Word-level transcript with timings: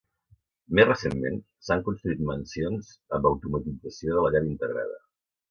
Més 0.77 0.87
recentment, 0.87 1.37
s'han 1.67 1.83
construït 1.89 2.23
mansions 2.31 2.91
amb 3.19 3.29
automatització 3.33 4.19
de 4.19 4.27
la 4.27 4.35
llar 4.39 4.43
integrada. 4.55 4.99